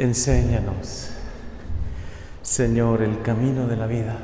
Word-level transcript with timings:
Enséñanos, 0.00 1.10
Señor, 2.40 3.02
el 3.02 3.20
camino 3.20 3.66
de 3.66 3.76
la 3.76 3.86
vida. 3.86 4.16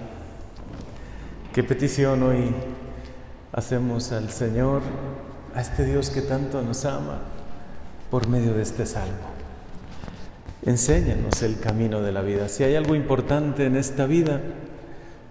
¿Qué 1.53 1.63
petición 1.63 2.23
hoy 2.23 2.55
hacemos 3.53 4.11
al 4.11 4.31
Señor, 4.31 4.81
a 5.55 5.61
este 5.61 5.85
Dios 5.85 6.09
que 6.09 6.23
tanto 6.23 6.63
nos 6.63 6.87
ama, 6.87 7.19
por 8.11 8.27
medio 8.27 8.55
de 8.55 8.63
este 8.63 8.87
salmo? 8.87 9.29
Enséñanos 10.65 11.43
el 11.43 11.61
camino 11.61 12.01
de 12.01 12.11
la 12.11 12.23
vida. 12.23 12.49
Si 12.49 12.65
hay 12.65 12.75
algo 12.75 12.95
importante 12.95 13.67
en 13.67 13.77
esta 13.77 14.07
vida, 14.07 14.41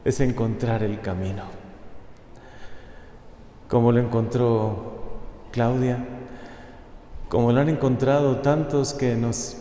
es 0.03 0.19
encontrar 0.19 0.83
el 0.83 1.01
camino. 1.01 1.41
Como 3.67 3.91
lo 3.91 3.99
encontró 3.99 5.17
Claudia, 5.51 6.05
como 7.29 7.51
lo 7.51 7.61
han 7.61 7.69
encontrado 7.69 8.41
tantos 8.41 8.93
que 8.93 9.15
nos 9.15 9.57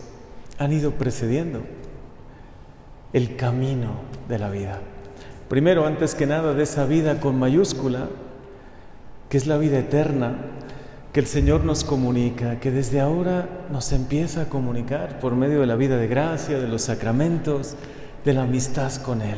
han 0.57 0.73
ido 0.73 0.91
precediendo 0.91 1.63
el 3.13 3.35
camino 3.35 3.91
de 4.27 4.39
la 4.39 4.49
vida. 4.49 4.79
Primero, 5.49 5.85
antes 5.85 6.15
que 6.15 6.25
nada, 6.25 6.53
de 6.53 6.63
esa 6.63 6.85
vida 6.85 7.19
con 7.19 7.37
mayúscula, 7.37 8.07
que 9.29 9.37
es 9.37 9.47
la 9.47 9.57
vida 9.57 9.79
eterna, 9.79 10.35
que 11.13 11.19
el 11.19 11.27
Señor 11.27 11.63
nos 11.63 11.83
comunica, 11.83 12.59
que 12.59 12.71
desde 12.71 12.99
ahora 12.99 13.47
nos 13.71 13.91
empieza 13.91 14.43
a 14.43 14.49
comunicar 14.49 15.19
por 15.19 15.35
medio 15.35 15.61
de 15.61 15.65
la 15.65 15.75
vida 15.75 15.97
de 15.97 16.07
gracia, 16.07 16.59
de 16.59 16.67
los 16.67 16.83
sacramentos, 16.83 17.75
de 18.25 18.33
la 18.33 18.43
amistad 18.43 18.93
con 18.95 19.21
Él. 19.21 19.37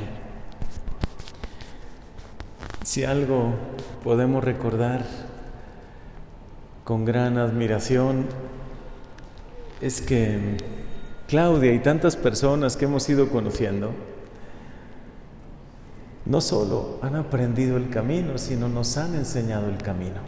Si 2.83 3.03
algo 3.03 3.53
podemos 4.03 4.43
recordar 4.43 5.05
con 6.83 7.05
gran 7.05 7.37
admiración, 7.37 8.25
es 9.81 10.01
que 10.01 10.57
Claudia 11.27 11.73
y 11.73 11.79
tantas 11.79 12.15
personas 12.15 12.77
que 12.77 12.85
hemos 12.85 13.07
ido 13.09 13.29
conociendo, 13.29 13.91
no 16.25 16.39
solo 16.39 16.99
han 17.01 17.15
aprendido 17.15 17.75
el 17.75 17.89
camino, 17.89 18.37
sino 18.37 18.69
nos 18.69 18.95
han 18.97 19.13
enseñado 19.13 19.67
el 19.67 19.77
camino. 19.77 20.21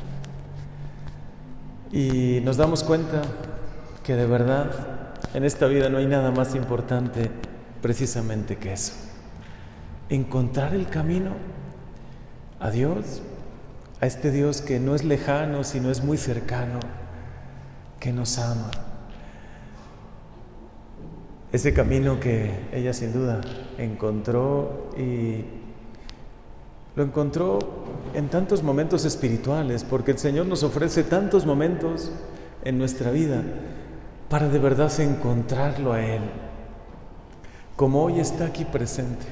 Y 1.91 2.41
nos 2.43 2.57
damos 2.57 2.83
cuenta 2.83 3.21
que 4.03 4.15
de 4.15 4.25
verdad 4.25 4.71
en 5.33 5.45
esta 5.45 5.67
vida 5.67 5.89
no 5.89 5.99
hay 5.99 6.05
nada 6.05 6.31
más 6.31 6.53
importante 6.53 7.31
precisamente 7.81 8.57
que 8.57 8.73
eso. 8.73 8.93
Encontrar 10.09 10.75
el 10.75 10.87
camino 10.89 11.31
a 12.59 12.71
Dios, 12.71 13.21
a 14.02 14.05
este 14.05 14.31
Dios 14.31 14.61
que 14.61 14.81
no 14.81 14.95
es 14.95 15.05
lejano, 15.05 15.63
sino 15.63 15.91
es 15.91 16.03
muy 16.03 16.17
cercano, 16.17 16.79
que 18.02 18.11
nos 18.11 18.37
ama 18.37 18.71
ese 21.52 21.73
camino 21.73 22.19
que 22.19 22.52
ella 22.72 22.94
sin 22.94 23.11
duda 23.11 23.42
encontró 23.78 24.92
y 24.97 25.45
lo 26.95 27.03
encontró 27.03 27.59
en 28.14 28.30
tantos 28.30 28.61
momentos 28.61 29.05
espirituales, 29.05 29.83
porque 29.83 30.11
el 30.11 30.20
Señor 30.20 30.45
nos 30.45 30.64
ofrece 30.64 31.03
tantos 31.03 31.45
momentos 31.45 32.11
en 32.64 32.77
nuestra 32.77 33.11
vida 33.11 33.44
para 34.30 34.50
de 34.50 34.59
verdad 34.59 34.92
encontrarlo 35.00 35.94
a 35.94 36.02
Él, 36.02 36.22
como 37.75 38.03
hoy 38.03 38.20
está 38.20 38.45
aquí 38.45 38.66
presente, 38.66 39.25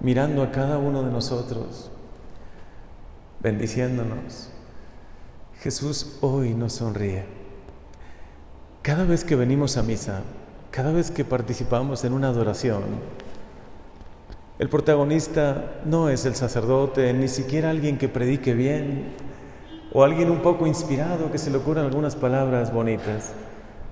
mirando 0.00 0.42
a 0.42 0.52
cada 0.52 0.78
uno 0.78 1.02
de 1.02 1.10
nosotros, 1.10 1.90
bendiciéndonos. 3.42 4.50
Jesús 5.60 6.16
hoy 6.22 6.54
nos 6.54 6.74
sonríe. 6.74 7.24
Cada 8.80 9.04
vez 9.04 9.24
que 9.24 9.36
venimos 9.36 9.76
a 9.76 9.82
misa, 9.82 10.22
cada 10.70 10.92
vez 10.92 11.10
que 11.10 11.24
participamos 11.24 12.04
en 12.04 12.12
una 12.12 12.28
adoración, 12.28 12.82
el 14.58 14.68
protagonista 14.68 15.80
no 15.84 16.08
es 16.08 16.26
el 16.26 16.34
sacerdote, 16.34 17.12
ni 17.12 17.28
siquiera 17.28 17.70
alguien 17.70 17.98
que 17.98 18.08
predique 18.08 18.54
bien 18.54 19.14
o 19.92 20.04
alguien 20.04 20.30
un 20.30 20.42
poco 20.42 20.66
inspirado 20.66 21.32
que 21.32 21.38
se 21.38 21.50
le 21.50 21.56
ocurran 21.56 21.86
algunas 21.86 22.14
palabras 22.14 22.72
bonitas. 22.72 23.32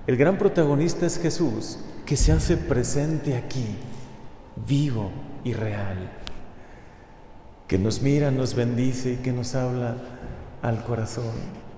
El 0.07 0.15
gran 0.15 0.37
protagonista 0.37 1.05
es 1.05 1.19
Jesús, 1.19 1.79
que 2.05 2.15
se 2.15 2.31
hace 2.31 2.55
presente 2.55 3.35
aquí, 3.35 3.75
vivo 4.67 5.11
y 5.43 5.53
real, 5.53 5.97
que 7.67 7.77
nos 7.77 8.01
mira, 8.01 8.31
nos 8.31 8.55
bendice 8.55 9.13
y 9.13 9.17
que 9.17 9.31
nos 9.31 9.55
habla 9.55 9.95
al 10.61 10.83
corazón 10.83 11.68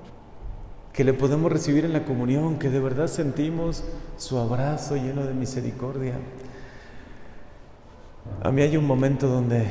que 0.93 1.03
le 1.03 1.13
podemos 1.13 1.51
recibir 1.51 1.85
en 1.85 1.93
la 1.93 2.03
comunión, 2.03 2.59
que 2.59 2.69
de 2.69 2.79
verdad 2.79 3.07
sentimos 3.07 3.83
su 4.17 4.37
abrazo 4.37 4.95
lleno 4.95 5.23
de 5.23 5.33
misericordia. 5.33 6.15
A 8.43 8.51
mí 8.51 8.61
hay 8.61 8.75
un 8.75 8.85
momento 8.85 9.27
donde, 9.27 9.67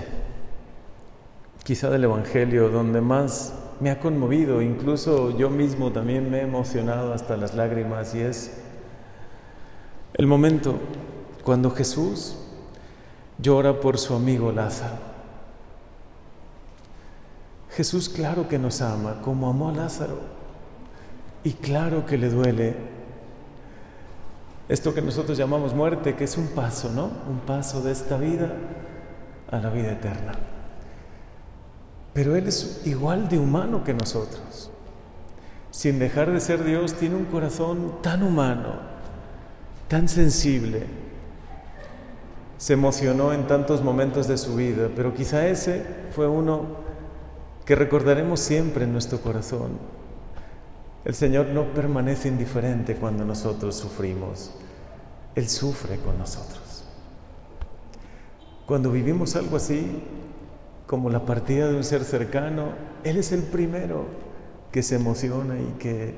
quizá 1.63 1.91
del 1.91 2.05
Evangelio, 2.05 2.71
donde 2.71 3.01
más 3.01 3.55
me 3.81 3.91
ha 3.91 4.01
conmovido, 4.01 4.63
incluso 4.63 5.37
yo 5.37 5.51
mismo 5.51 5.93
también 5.93 6.31
me 6.31 6.39
he 6.39 6.43
emocionado 6.43 7.13
hasta 7.13 7.37
las 7.37 7.55
lágrimas, 7.55 8.15
y 8.15 8.21
es 8.21 8.63
el 10.15 10.27
momento 10.27 10.79
cuando 11.45 11.71
Jesús 11.71 12.37
llora 13.39 13.81
por 13.81 13.99
su 13.99 14.15
amigo 14.15 14.53
Lázaro. 14.53 15.11
Jesús 17.71 18.09
claro 18.09 18.49
que 18.49 18.59
nos 18.59 18.81
ama, 18.81 19.21
como 19.23 19.49
amó 19.49 19.69
a 19.69 19.73
Lázaro. 19.73 20.40
Y 21.43 21.53
claro 21.55 22.05
que 22.05 22.19
le 22.19 22.29
duele 22.29 22.75
esto 24.71 24.95
que 24.95 25.03
nosotros 25.03 25.37
llamamos 25.37 25.75
muerte, 25.75 26.15
que 26.15 26.23
es 26.25 26.37
un 26.37 26.47
paso, 26.47 26.91
¿no? 26.91 27.11
Un 27.29 27.41
paso 27.41 27.83
de 27.83 27.91
esta 27.91 28.17
vida 28.17 28.53
a 29.51 29.59
la 29.59 29.69
vida 29.69 29.91
eterna. 29.91 30.35
Pero 32.13 32.37
Él 32.37 32.47
es 32.47 32.83
igual 32.85 33.29
de 33.29 33.39
humano 33.39 33.83
que 33.83 33.95
nosotros. 33.95 34.71
Sin 35.73 35.99
dejar 35.99 36.31
de 36.31 36.41
ser 36.41 36.63
Dios, 36.63 36.95
tiene 36.95 37.17
un 37.17 37.25
corazón 37.25 37.95
tan 38.01 38.23
humano, 38.23 38.75
tan 39.89 40.09
sensible. 40.09 40.85
Se 42.57 42.75
emocionó 42.75 43.33
en 43.33 43.49
tantos 43.49 43.83
momentos 43.83 44.29
de 44.29 44.39
su 44.39 44.55
vida, 44.55 44.89
pero 44.95 45.15
quizá 45.15 45.49
ese 45.49 45.85
fue 46.15 46.29
uno 46.29 46.67
que 47.65 47.75
recordaremos 47.75 48.39
siempre 48.39 48.85
en 48.85 48.93
nuestro 48.93 49.21
corazón 49.21 50.00
el 51.05 51.15
Señor 51.15 51.47
no 51.47 51.73
permanece 51.73 52.29
indiferente 52.29 52.97
cuando 52.97 53.25
nosotros 53.25 53.75
sufrimos. 53.75 54.53
Él 55.35 55.49
sufre 55.49 55.99
con 55.99 56.19
nosotros. 56.19 56.85
Cuando 58.67 58.93
vivimos 58.93 59.35
algo 59.37 59.57
así, 59.57 60.03
como 60.87 61.09
la 61.09 61.25
partida 61.25 61.69
de 61.69 61.77
un 61.77 61.85
ser 61.85 62.05
cercano, 62.05 62.73
Él 63.05 63.17
es 63.17 63.33
el 63.33 63.43
primero 63.43 64.07
que 64.73 64.83
se 64.83 64.97
emociona 64.97 65.59
y 65.59 65.77
que 65.79 66.15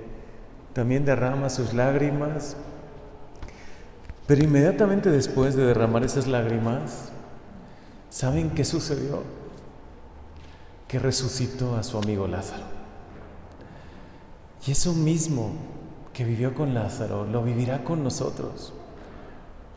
también 0.73 1.05
derrama 1.05 1.49
sus 1.49 1.75
lágrimas. 1.75 2.57
Pero 4.27 4.43
inmediatamente 4.43 5.11
después 5.11 5.55
de 5.55 5.67
derramar 5.67 6.05
esas 6.05 6.27
lágrimas, 6.27 7.11
¿saben 8.11 8.51
qué 8.51 8.65
sucedió? 8.65 9.23
Que 10.89 10.99
resucitó 10.99 11.77
a 11.77 11.83
su 11.83 11.99
amigo 11.99 12.27
Lázaro. 12.27 12.72
Y 14.67 14.71
eso 14.71 14.93
mismo 14.93 15.51
que 16.13 16.25
vivió 16.25 16.55
con 16.55 16.75
Lázaro 16.75 17.27
lo 17.27 17.43
vivirá 17.43 17.83
con 17.83 18.05
nosotros. 18.05 18.73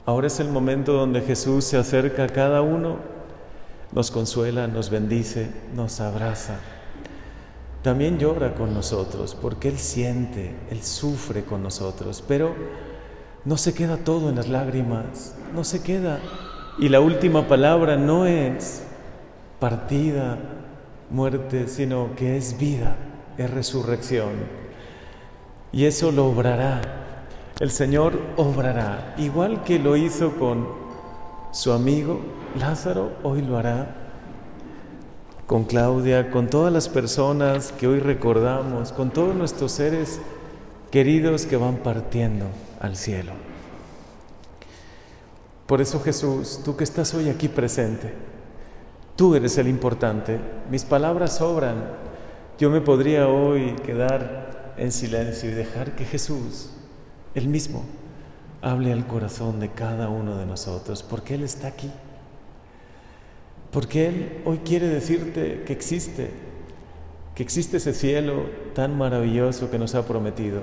Ahora 0.06 0.28
es 0.28 0.40
el 0.40 0.50
momento 0.50 0.94
donde 0.94 1.22
Jesús 1.22 1.66
se 1.66 1.78
acerca 1.78 2.26
a 2.26 2.30
cada 2.30 2.62
uno, 2.62 2.98
nos 3.92 4.12
consuela, 4.12 4.68
nos 4.68 4.92
bendice, 4.92 5.50
nos 5.74 6.00
abraza. 6.00 6.60
También 7.82 8.20
llora 8.20 8.54
con 8.54 8.74
nosotros 8.74 9.36
porque 9.40 9.70
Él 9.70 9.80
siente, 9.80 10.56
Él 10.70 10.84
sufre 10.84 11.44
con 11.44 11.64
nosotros, 11.64 12.24
pero 12.28 12.54
no 13.46 13.58
se 13.58 13.74
queda 13.74 13.98
todo 13.98 14.30
en 14.30 14.36
las 14.36 14.50
lágrimas, 14.50 15.36
no 15.54 15.64
se 15.64 15.82
queda. 15.82 16.20
Y 16.78 16.90
la 16.90 17.00
última 17.00 17.48
palabra 17.48 17.96
no 17.96 18.28
es 18.28 18.84
partida, 19.60 20.38
muerte, 21.10 21.68
sino 21.68 22.16
que 22.16 22.38
es 22.38 22.60
vida, 22.60 22.96
es 23.38 23.50
resurrección. 23.50 24.65
Y 25.76 25.86
eso 25.86 26.14
lo 26.14 26.28
obrará. 26.28 26.82
El 27.60 27.70
Señor 27.70 28.18
obrará. 28.38 29.14
Igual 29.18 29.66
que 29.66 29.78
lo 29.78 29.98
hizo 29.98 30.38
con 30.38 30.70
su 31.52 31.74
amigo 31.74 32.22
Lázaro, 32.58 33.12
hoy 33.24 33.42
lo 33.42 33.58
hará 33.58 33.94
con 35.48 35.66
Claudia, 35.66 36.32
con 36.32 36.48
todas 36.48 36.72
las 36.72 36.88
personas 36.88 37.74
que 37.74 37.88
hoy 37.88 38.00
recordamos, 38.00 38.94
con 38.94 39.12
todos 39.12 39.36
nuestros 39.36 39.74
seres 39.74 40.22
queridos 40.92 41.46
que 41.46 41.58
van 41.58 41.76
partiendo 41.76 42.46
al 42.80 42.96
cielo. 42.96 43.34
Por 45.68 45.82
eso 45.82 46.00
Jesús, 46.00 46.62
tú 46.64 46.78
que 46.78 46.86
estás 46.86 47.14
hoy 47.14 47.28
aquí 47.28 47.50
presente, 47.50 48.14
tú 49.18 49.36
eres 49.36 49.58
el 49.58 49.68
importante. 49.68 50.40
Mis 50.72 50.86
palabras 50.86 51.36
sobran. 51.36 52.06
Yo 52.58 52.70
me 52.70 52.80
podría 52.80 53.28
hoy 53.28 53.76
quedar 53.86 54.55
en 54.78 54.92
silencio 54.92 55.50
y 55.50 55.54
dejar 55.54 55.96
que 55.96 56.06
Jesús, 56.06 56.70
el 57.34 57.48
mismo, 57.48 57.84
hable 58.62 58.92
al 58.92 59.06
corazón 59.06 59.60
de 59.60 59.70
cada 59.70 60.10
uno 60.10 60.38
de 60.38 60.46
nosotros, 60.46 61.04
porque 61.04 61.36
Él 61.36 61.44
está 61.44 61.68
aquí. 61.68 61.92
Porque 63.72 64.08
Él 64.08 64.42
hoy 64.46 64.60
quiere 64.60 64.88
decirte 64.88 65.64
que 65.66 65.74
existe, 65.74 66.32
que 67.36 67.44
existe 67.44 67.78
ese 67.78 67.94
cielo 67.94 68.46
tan 68.74 68.98
maravilloso 68.98 69.70
que 69.70 69.78
nos 69.78 69.96
ha 69.96 70.06
prometido 70.06 70.62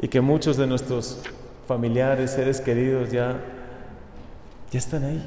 y 0.00 0.08
que 0.08 0.20
muchos 0.20 0.56
de 0.56 0.66
nuestros 0.66 1.20
familiares, 1.66 2.30
seres 2.30 2.60
queridos 2.60 3.10
ya, 3.10 3.40
ya 4.70 4.78
están 4.78 5.04
ahí. 5.04 5.22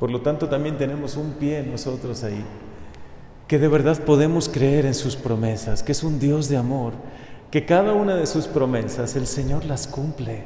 Por 0.00 0.10
lo 0.10 0.20
tanto, 0.20 0.48
también 0.48 0.78
tenemos 0.78 1.16
un 1.16 1.32
pie 1.34 1.62
nosotros 1.62 2.24
ahí, 2.24 2.42
que 3.46 3.58
de 3.58 3.68
verdad 3.68 4.02
podemos 4.02 4.48
creer 4.48 4.86
en 4.86 4.94
sus 4.94 5.14
promesas, 5.14 5.82
que 5.82 5.92
es 5.92 6.02
un 6.02 6.18
Dios 6.18 6.48
de 6.48 6.56
amor, 6.56 6.94
que 7.52 7.66
cada 7.66 7.92
una 7.92 8.16
de 8.16 8.26
sus 8.26 8.46
promesas 8.46 9.14
el 9.14 9.26
Señor 9.26 9.66
las 9.66 9.86
cumple, 9.86 10.42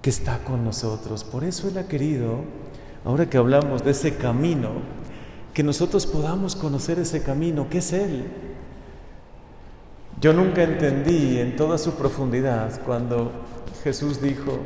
que 0.00 0.08
está 0.08 0.38
con 0.38 0.64
nosotros. 0.64 1.22
Por 1.22 1.44
eso 1.44 1.68
Él 1.68 1.76
ha 1.76 1.86
querido, 1.86 2.38
ahora 3.04 3.28
que 3.28 3.36
hablamos 3.36 3.84
de 3.84 3.90
ese 3.90 4.16
camino, 4.16 4.70
que 5.52 5.62
nosotros 5.62 6.06
podamos 6.06 6.56
conocer 6.56 6.98
ese 6.98 7.22
camino, 7.22 7.68
que 7.68 7.78
es 7.78 7.92
Él. 7.92 8.24
Yo 10.18 10.32
nunca 10.32 10.62
entendí 10.62 11.38
en 11.38 11.56
toda 11.56 11.76
su 11.76 11.92
profundidad 11.92 12.80
cuando 12.86 13.32
Jesús 13.84 14.18
dijo, 14.22 14.60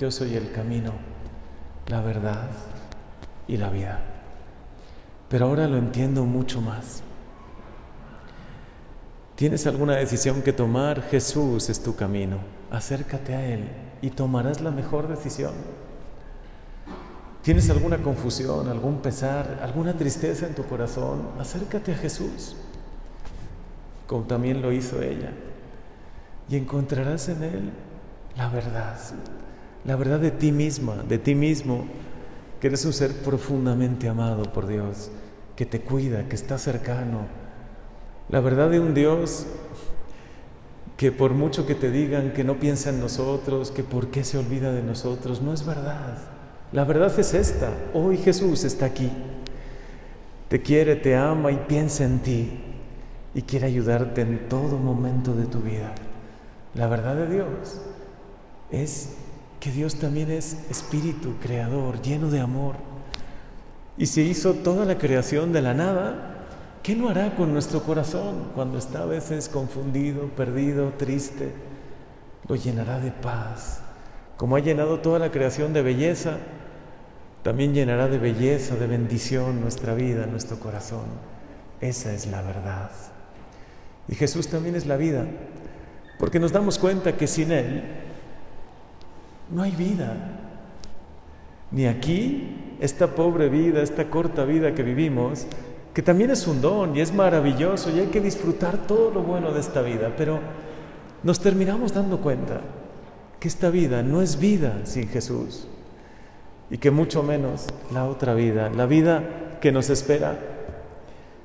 yo 0.00 0.10
soy 0.10 0.34
el 0.34 0.50
camino, 0.50 0.94
la 1.86 2.00
verdad 2.00 2.50
y 3.46 3.56
la 3.56 3.70
vida. 3.70 4.00
Pero 5.28 5.46
ahora 5.46 5.68
lo 5.68 5.76
entiendo 5.76 6.24
mucho 6.24 6.60
más. 6.60 7.04
¿Tienes 9.42 9.66
alguna 9.66 9.96
decisión 9.96 10.40
que 10.42 10.52
tomar? 10.52 11.02
Jesús 11.10 11.68
es 11.68 11.82
tu 11.82 11.96
camino. 11.96 12.36
Acércate 12.70 13.34
a 13.34 13.44
Él 13.44 13.64
y 14.00 14.10
tomarás 14.10 14.60
la 14.60 14.70
mejor 14.70 15.08
decisión. 15.08 15.50
¿Tienes 17.42 17.68
alguna 17.68 17.98
confusión, 17.98 18.68
algún 18.68 18.98
pesar, 18.98 19.58
alguna 19.60 19.96
tristeza 19.96 20.46
en 20.46 20.54
tu 20.54 20.62
corazón? 20.66 21.30
Acércate 21.40 21.90
a 21.90 21.96
Jesús, 21.96 22.54
como 24.06 24.22
también 24.26 24.62
lo 24.62 24.70
hizo 24.70 25.02
ella, 25.02 25.32
y 26.48 26.54
encontrarás 26.54 27.28
en 27.28 27.42
Él 27.42 27.72
la 28.36 28.48
verdad, 28.48 28.96
la 29.84 29.96
verdad 29.96 30.20
de 30.20 30.30
ti 30.30 30.52
misma, 30.52 31.02
de 31.02 31.18
ti 31.18 31.34
mismo, 31.34 31.86
que 32.60 32.68
eres 32.68 32.84
un 32.84 32.92
ser 32.92 33.12
profundamente 33.24 34.08
amado 34.08 34.44
por 34.52 34.68
Dios, 34.68 35.10
que 35.56 35.66
te 35.66 35.80
cuida, 35.80 36.28
que 36.28 36.36
está 36.36 36.58
cercano, 36.58 37.41
la 38.32 38.40
verdad 38.40 38.70
de 38.70 38.80
un 38.80 38.94
Dios 38.94 39.46
que 40.96 41.12
por 41.12 41.32
mucho 41.32 41.66
que 41.66 41.74
te 41.74 41.90
digan 41.90 42.32
que 42.32 42.44
no 42.44 42.58
piensa 42.58 42.88
en 42.88 42.98
nosotros, 42.98 43.70
que 43.70 43.84
por 43.84 44.08
qué 44.08 44.24
se 44.24 44.38
olvida 44.38 44.72
de 44.72 44.82
nosotros, 44.82 45.42
no 45.42 45.52
es 45.52 45.66
verdad. 45.66 46.16
La 46.72 46.84
verdad 46.84 47.12
es 47.18 47.34
esta. 47.34 47.70
Hoy 47.92 48.16
Jesús 48.16 48.64
está 48.64 48.86
aquí. 48.86 49.10
Te 50.48 50.62
quiere, 50.62 50.96
te 50.96 51.14
ama 51.14 51.52
y 51.52 51.56
piensa 51.68 52.04
en 52.04 52.20
ti. 52.20 52.60
Y 53.34 53.42
quiere 53.42 53.66
ayudarte 53.66 54.22
en 54.22 54.48
todo 54.48 54.78
momento 54.78 55.34
de 55.34 55.44
tu 55.44 55.60
vida. 55.60 55.92
La 56.74 56.86
verdad 56.86 57.16
de 57.16 57.26
Dios 57.26 57.82
es 58.70 59.10
que 59.60 59.70
Dios 59.70 59.96
también 59.96 60.30
es 60.30 60.56
espíritu 60.70 61.34
creador, 61.42 62.00
lleno 62.00 62.30
de 62.30 62.40
amor. 62.40 62.76
Y 63.98 64.06
se 64.06 64.22
hizo 64.22 64.54
toda 64.54 64.86
la 64.86 64.96
creación 64.96 65.52
de 65.52 65.60
la 65.60 65.74
nada, 65.74 66.31
¿qué 66.82 66.96
no 66.96 67.08
hará 67.08 67.34
con 67.36 67.52
nuestro 67.52 67.82
corazón 67.82 68.50
cuando 68.54 68.78
está 68.78 69.02
a 69.02 69.06
veces 69.06 69.48
confundido, 69.48 70.28
perdido, 70.28 70.92
triste? 70.98 71.52
Lo 72.48 72.56
llenará 72.56 72.98
de 72.98 73.12
paz. 73.12 73.82
Como 74.36 74.56
ha 74.56 74.60
llenado 74.60 75.00
toda 75.00 75.18
la 75.18 75.30
creación 75.30 75.72
de 75.72 75.82
belleza, 75.82 76.38
también 77.42 77.74
llenará 77.74 78.08
de 78.08 78.18
belleza, 78.18 78.76
de 78.76 78.86
bendición 78.86 79.60
nuestra 79.60 79.94
vida, 79.94 80.26
nuestro 80.26 80.58
corazón. 80.58 81.04
Esa 81.80 82.12
es 82.12 82.26
la 82.26 82.42
verdad. 82.42 82.90
Y 84.08 84.14
Jesús 84.14 84.48
también 84.48 84.74
es 84.74 84.86
la 84.86 84.96
vida, 84.96 85.26
porque 86.18 86.40
nos 86.40 86.52
damos 86.52 86.78
cuenta 86.78 87.16
que 87.16 87.26
sin 87.26 87.52
Él 87.52 87.82
no 89.50 89.62
hay 89.62 89.72
vida. 89.72 90.38
Ni 91.70 91.86
aquí, 91.86 92.76
esta 92.80 93.14
pobre 93.14 93.48
vida, 93.48 93.82
esta 93.82 94.10
corta 94.10 94.44
vida 94.44 94.74
que 94.74 94.82
vivimos, 94.82 95.46
que 95.94 96.02
también 96.02 96.30
es 96.30 96.46
un 96.46 96.60
don 96.60 96.96
y 96.96 97.00
es 97.00 97.12
maravilloso 97.12 97.90
y 97.90 98.00
hay 98.00 98.06
que 98.06 98.20
disfrutar 98.20 98.86
todo 98.86 99.10
lo 99.10 99.22
bueno 99.22 99.52
de 99.52 99.60
esta 99.60 99.82
vida, 99.82 100.14
pero 100.16 100.40
nos 101.22 101.40
terminamos 101.40 101.92
dando 101.92 102.20
cuenta 102.20 102.60
que 103.38 103.48
esta 103.48 103.70
vida 103.70 104.02
no 104.02 104.22
es 104.22 104.38
vida 104.38 104.80
sin 104.84 105.08
Jesús 105.08 105.66
y 106.70 106.78
que 106.78 106.90
mucho 106.90 107.22
menos 107.22 107.66
la 107.92 108.06
otra 108.06 108.34
vida, 108.34 108.70
la 108.70 108.86
vida 108.86 109.58
que 109.60 109.72
nos 109.72 109.90
espera, 109.90 110.38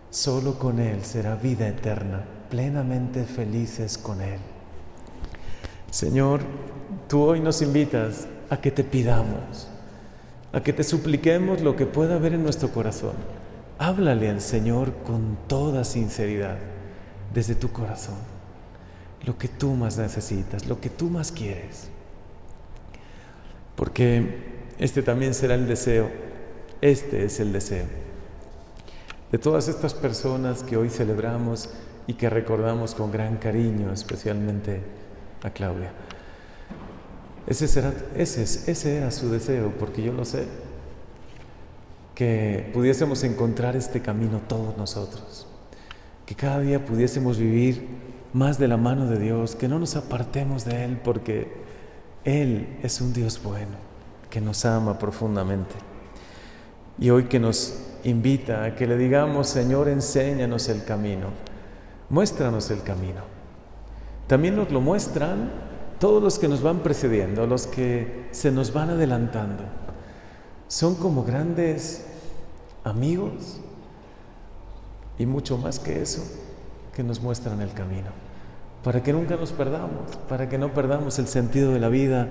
solo 0.09 0.57
con 0.57 0.79
Él 0.79 1.03
será 1.03 1.35
vida 1.35 1.67
eterna, 1.67 2.23
plenamente 2.49 3.25
felices 3.25 3.97
con 3.97 4.21
Él. 4.21 4.39
Señor, 5.91 6.41
tú 7.09 7.21
hoy 7.21 7.41
nos 7.41 7.61
invitas 7.61 8.27
a 8.49 8.57
que 8.61 8.71
te 8.71 8.85
pidamos, 8.85 9.67
a 10.53 10.61
que 10.61 10.71
te 10.71 10.83
supliquemos 10.83 11.61
lo 11.61 11.75
que 11.75 11.85
pueda 11.85 12.15
haber 12.15 12.33
en 12.33 12.43
nuestro 12.43 12.69
corazón. 12.69 13.15
Háblale 13.79 14.29
al 14.29 14.41
Señor 14.41 14.93
con 15.03 15.37
toda 15.47 15.83
sinceridad, 15.83 16.57
desde 17.33 17.55
tu 17.55 17.71
corazón, 17.71 18.17
lo 19.25 19.37
que 19.37 19.47
tú 19.47 19.73
más 19.73 19.97
necesitas, 19.97 20.67
lo 20.67 20.79
que 20.81 20.89
tú 20.89 21.09
más 21.09 21.31
quieres. 21.31 21.89
Porque 23.75 24.57
este 24.79 25.03
también 25.03 25.33
será 25.33 25.55
el 25.55 25.67
deseo, 25.67 26.09
este 26.81 27.25
es 27.25 27.39
el 27.39 27.53
deseo 27.53 28.07
de 29.31 29.37
todas 29.37 29.67
estas 29.67 29.93
personas 29.93 30.63
que 30.63 30.77
hoy 30.77 30.89
celebramos 30.89 31.69
y 32.05 32.13
que 32.13 32.29
recordamos 32.29 32.95
con 32.95 33.11
gran 33.11 33.37
cariño, 33.37 33.91
especialmente 33.91 34.81
a 35.43 35.49
Claudia. 35.49 35.91
Ese, 37.45 37.67
será, 37.67 37.93
ese, 38.15 38.43
ese 38.43 38.97
era 38.97 39.11
su 39.11 39.29
deseo, 39.29 39.73
porque 39.77 40.01
yo 40.01 40.13
lo 40.13 40.23
sé, 40.23 40.45
que 42.17 42.67
pudiésemos 42.73 43.23
encontrar 43.23 43.75
este 43.75 44.01
camino 44.01 44.41
todos 44.47 44.75
nosotros, 44.75 45.45
que 46.25 46.33
cada 46.33 46.61
día 46.61 46.83
pudiésemos 46.83 47.37
vivir 47.37 47.87
más 48.33 48.57
de 48.57 48.67
la 48.67 48.75
mano 48.75 49.05
de 49.05 49.19
Dios, 49.19 49.53
que 49.53 49.67
no 49.67 49.77
nos 49.77 49.95
apartemos 49.95 50.65
de 50.65 50.83
Él, 50.83 50.99
porque 51.03 51.47
Él 52.23 52.79
es 52.81 53.01
un 53.01 53.13
Dios 53.13 53.39
bueno 53.43 53.75
que 54.31 54.41
nos 54.41 54.65
ama 54.65 54.97
profundamente. 54.97 55.75
Y 56.97 57.11
hoy 57.11 57.25
que 57.25 57.39
nos 57.39 57.83
invita 58.03 58.63
a 58.63 58.73
que 58.73 58.87
le 58.87 58.97
digamos, 58.97 59.47
Señor, 59.47 59.87
enséñanos 59.87 60.69
el 60.69 60.85
camino, 60.85 61.27
muéstranos 62.09 62.71
el 62.71 62.81
camino. 62.81 63.21
También 64.25 64.55
nos 64.55 64.71
lo 64.71 64.81
muestran 64.81 65.51
todos 65.99 66.23
los 66.23 66.39
que 66.39 66.47
nos 66.47 66.63
van 66.63 66.79
precediendo, 66.79 67.45
los 67.45 67.67
que 67.67 68.27
se 68.31 68.51
nos 68.51 68.73
van 68.73 68.89
adelantando. 68.89 69.65
Son 70.67 70.95
como 70.95 71.23
grandes 71.23 72.06
amigos 72.87 73.59
y 75.19 75.25
mucho 75.25 75.57
más 75.57 75.79
que 75.79 76.01
eso, 76.01 76.23
que 76.95 77.03
nos 77.03 77.21
muestran 77.21 77.61
el 77.61 77.73
camino, 77.73 78.09
para 78.83 79.03
que 79.03 79.13
nunca 79.13 79.35
nos 79.35 79.51
perdamos, 79.51 80.15
para 80.29 80.49
que 80.49 80.57
no 80.57 80.73
perdamos 80.73 81.19
el 81.19 81.27
sentido 81.27 81.73
de 81.73 81.79
la 81.79 81.89
vida, 81.89 82.29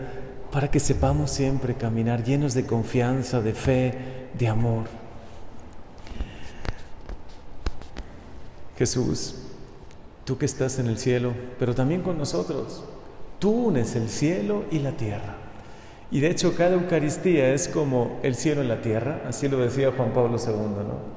para 0.53 0.71
que 0.71 0.81
sepamos 0.81 1.31
siempre 1.31 1.75
caminar 1.75 2.25
llenos 2.25 2.55
de 2.55 2.67
confianza, 2.67 3.41
de 3.41 3.55
fe, 3.55 4.29
de 4.39 4.49
amor. 4.49 4.85
Jesús, 8.79 9.37
tú 10.25 10.39
que 10.39 10.47
estás 10.47 10.79
en 10.79 10.87
el 10.87 10.99
cielo, 10.99 11.33
pero 11.59 11.75
también 11.75 12.03
con 12.03 12.19
nosotros, 12.19 12.85
tú 13.39 13.51
unes 13.51 13.97
el 13.97 14.09
cielo 14.09 14.65
y 14.71 14.81
la 14.81 14.93
tierra. 14.93 15.46
Y 16.11 16.21
de 16.21 16.31
hecho 16.31 16.55
cada 16.55 16.75
Eucaristía 16.75 17.53
es 17.53 17.69
como 17.69 18.21
el 18.23 18.35
cielo 18.35 18.63
y 18.63 18.67
la 18.67 18.81
tierra, 18.81 19.23
así 19.27 19.49
lo 19.49 19.59
decía 19.59 19.93
Juan 19.97 20.13
Pablo 20.13 20.37
II, 20.39 20.55
¿no? 20.55 21.17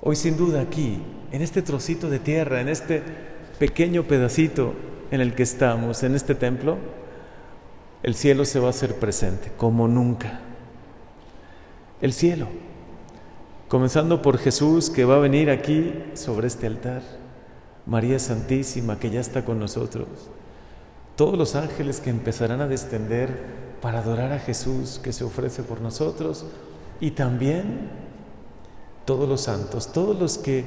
Hoy 0.00 0.16
sin 0.16 0.36
duda 0.36 0.60
aquí, 0.60 1.02
en 1.32 1.42
este 1.42 1.60
trocito 1.60 2.08
de 2.08 2.18
tierra, 2.18 2.60
en 2.60 2.68
este 2.68 3.02
pequeño 3.58 4.04
pedacito 4.04 4.72
en 5.10 5.20
el 5.20 5.34
que 5.34 5.42
estamos, 5.42 6.02
en 6.02 6.14
este 6.14 6.34
templo, 6.34 6.78
el 8.02 8.14
cielo 8.14 8.44
se 8.44 8.60
va 8.60 8.68
a 8.68 8.70
hacer 8.70 8.94
presente 8.94 9.50
como 9.56 9.88
nunca. 9.88 10.40
El 12.00 12.12
cielo, 12.12 12.46
comenzando 13.68 14.22
por 14.22 14.38
Jesús 14.38 14.88
que 14.88 15.04
va 15.04 15.16
a 15.16 15.20
venir 15.20 15.50
aquí 15.50 15.92
sobre 16.14 16.46
este 16.46 16.66
altar, 16.66 17.02
María 17.86 18.18
Santísima 18.18 18.98
que 18.98 19.10
ya 19.10 19.20
está 19.20 19.44
con 19.44 19.58
nosotros, 19.58 20.06
todos 21.16 21.36
los 21.36 21.56
ángeles 21.56 22.00
que 22.00 22.10
empezarán 22.10 22.60
a 22.60 22.68
descender 22.68 23.67
para 23.80 24.00
adorar 24.00 24.32
a 24.32 24.38
Jesús 24.38 25.00
que 25.02 25.12
se 25.12 25.24
ofrece 25.24 25.62
por 25.62 25.80
nosotros 25.80 26.44
y 27.00 27.12
también 27.12 27.90
todos 29.04 29.28
los 29.28 29.42
santos, 29.42 29.92
todos 29.92 30.18
los 30.18 30.38
que 30.38 30.64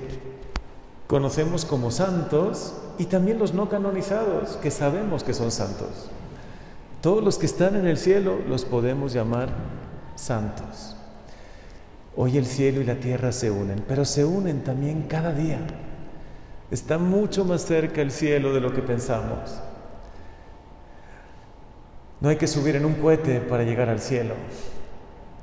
conocemos 1.07 1.65
como 1.65 1.91
santos 1.91 2.73
y 2.97 3.05
también 3.05 3.37
los 3.37 3.53
no 3.53 3.69
canonizados 3.69 4.57
que 4.57 4.71
sabemos 4.71 5.23
que 5.23 5.33
son 5.33 5.51
santos. 5.51 6.09
Todos 7.01 7.23
los 7.23 7.37
que 7.37 7.47
están 7.47 7.75
en 7.75 7.87
el 7.87 7.97
cielo 7.97 8.39
los 8.47 8.63
podemos 8.63 9.11
llamar 9.11 9.49
santos. 10.15 10.95
Hoy 12.15 12.37
el 12.37 12.45
cielo 12.45 12.81
y 12.81 12.85
la 12.85 12.95
tierra 12.95 13.31
se 13.31 13.51
unen, 13.51 13.83
pero 13.87 14.05
se 14.05 14.23
unen 14.23 14.63
también 14.63 15.03
cada 15.03 15.33
día. 15.33 15.59
Está 16.69 16.97
mucho 16.97 17.43
más 17.43 17.65
cerca 17.65 18.01
el 18.01 18.11
cielo 18.11 18.53
de 18.53 18.61
lo 18.61 18.73
que 18.73 18.81
pensamos. 18.81 19.61
No 22.21 22.29
hay 22.29 22.35
que 22.35 22.47
subir 22.47 22.75
en 22.75 22.85
un 22.85 22.93
cohete 22.93 23.41
para 23.41 23.63
llegar 23.63 23.89
al 23.89 23.99
cielo. 23.99 24.35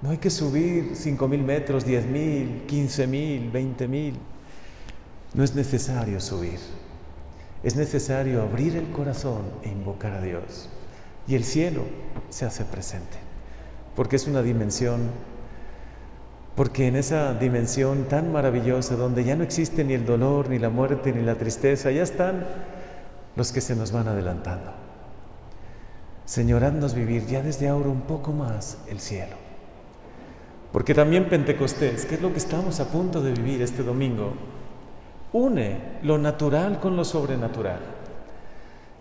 No 0.01 0.11
hay 0.11 0.19
que 0.19 0.31
subir 0.31 0.93
cinco 0.95 1.27
mil 1.27 1.43
metros, 1.43 1.85
diez 1.85 2.07
mil, 2.07 2.63
quince 2.67 3.07
mil, 3.09 3.51
veinte 3.51 3.89
mil. 3.89 4.15
No 5.35 5.43
es 5.43 5.57
necesario 5.57 6.21
subir. 6.21 6.61
Es 7.65 7.75
necesario 7.75 8.43
abrir 8.43 8.77
el 8.77 8.91
corazón 8.91 9.43
e 9.65 9.69
invocar 9.69 10.13
a 10.13 10.23
Dios. 10.23 10.69
Y 11.27 11.35
el 11.35 11.43
cielo 11.43 11.83
se 12.31 12.47
hace 12.47 12.65
presente. 12.65 13.19
Porque 13.97 14.17
es 14.17 14.29
una 14.29 14.43
dimensión 14.43 15.11
porque 16.55 16.89
en 16.89 16.97
esa 16.97 17.35
dimensión 17.35 18.09
tan 18.09 18.33
maravillosa, 18.33 18.97
donde 18.97 19.23
ya 19.23 19.37
no 19.37 19.45
existe 19.45 19.85
ni 19.85 19.95
el 19.95 20.05
dolor, 20.05 20.49
ni 20.49 20.59
la 20.59 20.71
muerte, 20.71 21.13
ni 21.13 21.23
la 21.23 21.37
tristeza, 21.37 21.93
ya 21.93 22.03
están 22.03 22.45
los 23.37 23.53
que 23.53 23.61
se 23.61 23.77
nos 23.77 23.93
van 23.93 24.09
adelantando. 24.09 24.88
Señor, 26.29 26.63
haznos 26.63 26.93
vivir 26.93 27.25
ya 27.25 27.41
desde 27.41 27.69
ahora 27.69 27.89
un 27.89 28.03
poco 28.03 28.33
más 28.33 28.77
el 28.87 29.01
cielo. 29.01 29.35
Porque 30.71 30.93
también 30.93 31.31
Pentecostés, 31.31 32.05
que 32.05 32.17
es 32.17 32.21
lo 32.21 32.33
que 32.33 32.39
estamos 32.39 32.81
a 32.81 32.91
punto 32.91 33.23
de 33.23 33.33
vivir 33.33 33.63
este 33.63 33.83
domingo, 33.83 34.35
une 35.33 35.79
lo 36.03 36.19
natural 36.19 36.81
con 36.81 36.97
lo 36.97 37.05
sobrenatural. 37.07 37.81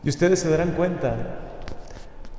Y 0.06 0.08
ustedes 0.08 0.40
se 0.40 0.50
darán 0.50 0.72
cuenta 0.72 1.16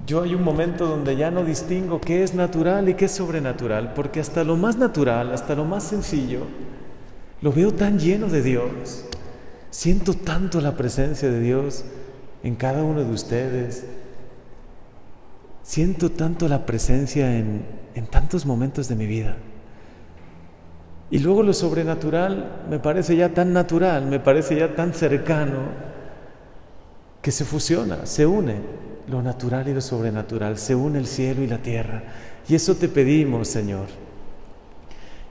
yo 0.06 0.22
hay 0.22 0.34
un 0.34 0.42
momento 0.42 0.86
donde 0.86 1.16
ya 1.16 1.30
no 1.30 1.44
distingo 1.44 2.00
qué 2.00 2.22
es 2.22 2.32
natural 2.32 2.88
y 2.88 2.94
qué 2.94 3.04
es 3.04 3.12
sobrenatural, 3.12 3.92
porque 3.92 4.20
hasta 4.20 4.42
lo 4.42 4.56
más 4.56 4.78
natural, 4.78 5.34
hasta 5.34 5.54
lo 5.54 5.66
más 5.66 5.84
sencillo, 5.84 6.46
lo 7.42 7.52
veo 7.52 7.74
tan 7.74 7.98
lleno 7.98 8.28
de 8.28 8.40
Dios. 8.40 9.04
Siento 9.68 10.14
tanto 10.14 10.62
la 10.62 10.78
presencia 10.78 11.28
de 11.28 11.40
Dios 11.40 11.84
en 12.42 12.54
cada 12.54 12.84
uno 12.84 13.04
de 13.04 13.12
ustedes. 13.12 13.84
Siento 15.68 16.10
tanto 16.10 16.48
la 16.48 16.64
presencia 16.64 17.36
en, 17.36 17.60
en 17.94 18.06
tantos 18.06 18.46
momentos 18.46 18.88
de 18.88 18.96
mi 18.96 19.04
vida. 19.04 19.36
Y 21.10 21.18
luego 21.18 21.42
lo 21.42 21.52
sobrenatural 21.52 22.62
me 22.70 22.78
parece 22.78 23.16
ya 23.16 23.34
tan 23.34 23.52
natural, 23.52 24.06
me 24.06 24.18
parece 24.18 24.56
ya 24.56 24.74
tan 24.74 24.94
cercano, 24.94 25.58
que 27.20 27.30
se 27.30 27.44
fusiona, 27.44 28.06
se 28.06 28.24
une 28.24 28.54
lo 29.08 29.20
natural 29.20 29.68
y 29.68 29.74
lo 29.74 29.82
sobrenatural, 29.82 30.56
se 30.56 30.74
une 30.74 31.00
el 31.00 31.06
cielo 31.06 31.42
y 31.42 31.46
la 31.46 31.58
tierra. 31.58 32.02
Y 32.48 32.54
eso 32.54 32.74
te 32.76 32.88
pedimos, 32.88 33.48
Señor, 33.48 33.88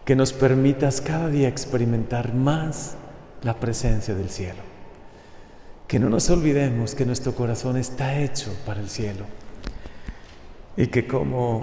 que 0.06 0.16
nos 0.16 0.34
permitas 0.34 1.02
cada 1.02 1.30
día 1.30 1.48
experimentar 1.48 2.36
más 2.36 2.96
la 3.42 3.56
presencia 3.56 4.14
del 4.14 4.30
cielo. 4.30 4.62
Que 5.88 5.98
no 5.98 6.10
nos 6.10 6.30
olvidemos 6.30 6.94
que 6.94 7.08
nuestro 7.08 7.34
corazón 7.34 7.76
está 7.76 8.20
hecho 8.20 8.56
para 8.68 8.80
el 8.80 8.90
cielo 8.90 9.26
y 10.78 10.88
que 10.88 11.08
como 11.08 11.62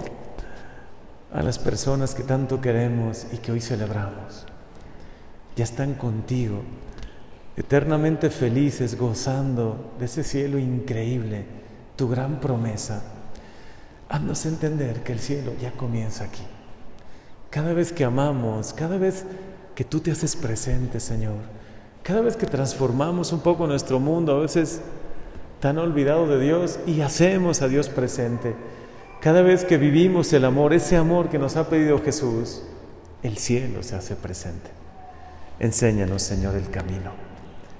a 1.33 1.41
las 1.41 1.57
personas 1.57 2.13
que 2.13 2.23
tanto 2.23 2.61
queremos 2.61 3.25
y 3.31 3.37
que 3.37 3.51
hoy 3.51 3.61
celebramos, 3.61 4.45
ya 5.55 5.63
están 5.63 5.93
contigo, 5.95 6.61
eternamente 7.55 8.29
felices, 8.29 8.97
gozando 8.97 9.93
de 9.97 10.05
ese 10.05 10.23
cielo 10.23 10.59
increíble 10.59 11.45
tu 11.95 12.09
gran 12.09 12.41
promesa, 12.41 13.01
haznos 14.09 14.45
entender 14.45 15.01
que 15.03 15.13
el 15.13 15.19
cielo 15.19 15.53
ya 15.61 15.71
comienza 15.71 16.25
aquí. 16.25 16.43
Cada 17.49 17.73
vez 17.73 17.93
que 17.93 18.03
amamos, 18.03 18.73
cada 18.73 18.97
vez 18.97 19.25
que 19.75 19.85
tú 19.85 20.01
te 20.01 20.11
haces 20.11 20.35
presente, 20.35 20.99
Señor, 20.99 21.37
cada 22.03 22.21
vez 22.21 22.35
que 22.35 22.45
transformamos 22.45 23.31
un 23.31 23.39
poco 23.39 23.65
nuestro 23.65 23.99
mundo, 23.99 24.35
a 24.35 24.41
veces 24.41 24.81
tan 25.61 25.77
olvidado 25.77 26.27
de 26.27 26.39
Dios, 26.39 26.79
y 26.85 26.99
hacemos 26.99 27.61
a 27.61 27.69
Dios 27.69 27.87
presente, 27.87 28.55
cada 29.25 29.41
vez 29.41 29.65
que 29.65 29.79
vivimos 29.79 30.31
el 30.33 30.45
amor, 30.45 30.71
ese 30.71 30.97
amor 30.97 31.29
que 31.29 31.39
nos 31.39 31.55
ha 31.55 31.67
pedido 31.67 31.99
Jesús, 31.99 32.61
el 33.23 33.39
cielo 33.39 33.81
se 33.81 33.95
hace 33.95 34.15
presente. 34.15 34.69
Enséñanos, 35.59 36.21
Señor, 36.21 36.53
el 36.53 36.69
camino. 36.69 37.09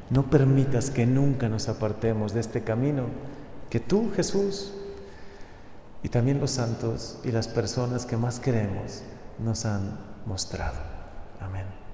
No 0.09 0.27
permitas 0.27 0.89
que 0.89 1.05
nunca 1.05 1.47
nos 1.47 1.69
apartemos 1.69 2.33
de 2.33 2.39
este 2.39 2.63
camino 2.63 3.03
que 3.69 3.79
tú, 3.79 4.11
Jesús, 4.15 4.73
y 6.01 6.09
también 6.09 6.39
los 6.39 6.49
santos 6.49 7.19
y 7.23 7.31
las 7.31 7.47
personas 7.47 8.07
que 8.07 8.17
más 8.17 8.39
queremos 8.39 9.03
nos 9.37 9.65
han 9.65 9.99
mostrado. 10.25 10.79
Amén. 11.39 11.84